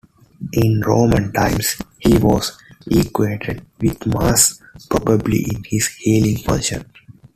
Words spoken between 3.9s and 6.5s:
Mars, probably in his healing